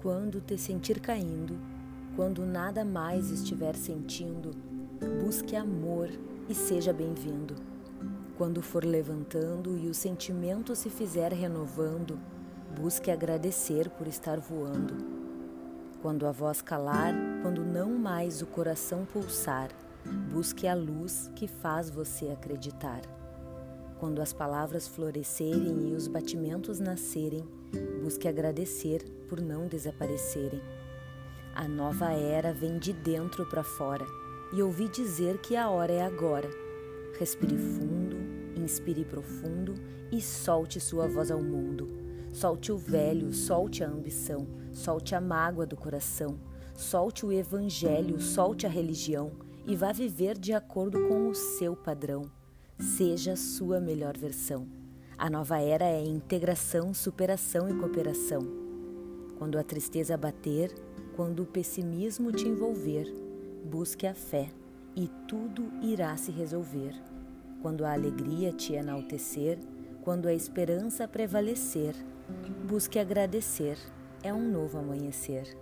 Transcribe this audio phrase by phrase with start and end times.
[0.00, 1.58] Quando te sentir caindo,
[2.14, 4.52] quando nada mais estiver sentindo,
[5.20, 6.08] busque amor
[6.48, 7.56] e seja bem-vindo.
[8.36, 12.16] Quando for levantando e o sentimento se fizer renovando,
[12.80, 14.94] busque agradecer por estar voando.
[16.00, 17.12] Quando a voz calar,
[17.42, 19.70] quando não mais o coração pulsar,
[20.32, 23.00] busque a luz que faz você acreditar.
[23.98, 27.44] Quando as palavras florescerem e os batimentos nascerem,
[28.00, 30.62] busque agradecer por não desaparecerem.
[31.52, 34.06] A nova era vem de dentro para fora
[34.52, 36.48] e ouvi dizer que a hora é agora.
[37.18, 38.16] Respire fundo,
[38.56, 39.74] inspire profundo
[40.12, 41.88] e solte sua voz ao mundo.
[42.32, 46.38] Solte o velho, solte a ambição, solte a mágoa do coração,
[46.72, 49.32] solte o evangelho, solte a religião
[49.66, 52.37] e vá viver de acordo com o seu padrão.
[52.78, 54.64] Seja sua melhor versão.
[55.16, 58.40] A nova era é integração, superação e cooperação.
[59.36, 60.72] Quando a tristeza bater,
[61.16, 63.12] quando o pessimismo te envolver,
[63.64, 64.48] busque a fé
[64.94, 66.94] e tudo irá se resolver.
[67.62, 69.58] Quando a alegria te enaltecer,
[70.02, 71.96] quando a esperança prevalecer,
[72.68, 73.76] busque agradecer,
[74.22, 75.56] é um novo amanhecer.